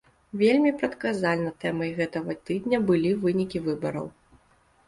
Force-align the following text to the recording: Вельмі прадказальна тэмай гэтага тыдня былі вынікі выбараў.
Вельмі 0.43 0.69
прадказальна 0.79 1.51
тэмай 1.63 1.93
гэтага 1.99 2.37
тыдня 2.49 2.81
былі 2.89 3.11
вынікі 3.27 3.57
выбараў. 3.69 4.09